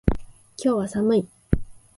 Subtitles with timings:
[0.57, 1.27] 今日は寒い。